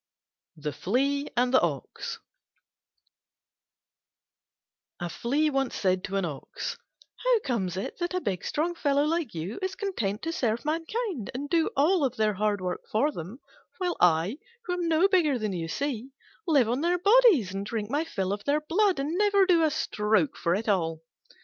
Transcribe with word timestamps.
THE 0.57 0.73
FLEA 0.73 1.27
AND 1.37 1.53
THE 1.53 1.61
OX 1.61 2.19
A 4.99 5.07
Flea 5.09 5.51
once 5.51 5.75
said 5.75 6.03
to 6.05 6.15
an 6.15 6.25
Ox, 6.25 6.79
"How 7.17 7.39
comes 7.45 7.77
it 7.77 7.99
that 7.99 8.15
a 8.15 8.19
big 8.19 8.43
strong 8.43 8.73
fellow 8.73 9.03
like 9.03 9.35
you 9.35 9.59
is 9.61 9.75
content 9.75 10.23
to 10.23 10.31
serve 10.33 10.65
mankind, 10.65 11.29
and 11.35 11.51
do 11.51 11.69
all 11.77 12.09
their 12.09 12.33
hard 12.33 12.61
work 12.61 12.81
for 12.91 13.11
them, 13.11 13.41
while 13.77 13.95
I, 14.01 14.39
who 14.65 14.73
am 14.73 14.87
no 14.87 15.07
bigger 15.07 15.37
than 15.37 15.53
you 15.53 15.67
see, 15.67 16.09
live 16.47 16.67
on 16.67 16.81
their 16.81 16.97
bodies 16.97 17.53
and 17.53 17.63
drink 17.63 17.91
my 17.91 18.03
fill 18.03 18.33
of 18.33 18.43
their 18.45 18.61
blood, 18.61 18.97
and 18.97 19.15
never 19.19 19.45
do 19.45 19.61
a 19.61 19.69
stroke 19.69 20.35
for 20.35 20.55
it 20.55 20.67
all?" 20.67 21.03